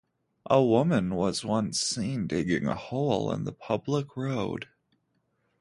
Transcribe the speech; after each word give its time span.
A 0.49 0.63
woman 0.63 1.13
was 1.13 1.45
once 1.45 1.79
seen 1.79 2.25
digging 2.25 2.65
a 2.65 2.73
hole 2.73 3.31
in 3.31 3.43
the 3.43 3.51
public 3.51 4.17
road. 4.17 4.67